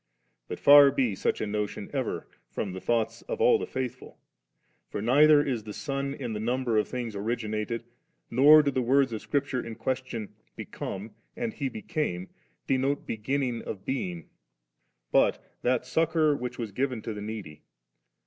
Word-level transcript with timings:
But 0.47 0.57
far 0.59 0.89
be 0.89 1.13
such 1.13 1.41
a 1.41 1.45
notion 1.45 1.87
ever 1.93 2.27
from 2.49 2.73
the 2.73 2.81
thoughts 2.81 3.21
of 3.21 3.39
all 3.39 3.59
the 3.59 3.67
faithful 3.67 4.17
I 4.17 4.91
for 4.91 4.99
neither 4.99 5.43
is 5.43 5.63
the 5.63 5.73
Son 5.73 6.15
in 6.15 6.33
the 6.33 6.39
number 6.39 6.79
of 6.79 6.87
things 6.87 7.15
originated, 7.15 7.83
nor 8.31 8.63
do 8.63 8.71
the 8.71 8.81
words 8.81 9.13
of 9.13 9.21
Scripture 9.21 9.63
in 9.63 9.75
question,• 9.75 10.29
Become,' 10.55 11.11
and 11.35 11.53
* 11.53 11.53
He 11.53 11.69
became,' 11.69 12.29
denote 12.65 13.05
beginning 13.05 13.61
of 13.61 13.85
being, 13.85 14.27
but 15.11 15.39
that 15.61 15.85
succour 15.85 16.35
which 16.35 16.57
was 16.57 16.71
given 16.71 17.03
to 17.03 17.13
the 17.13 17.21
needy. 17.21 17.61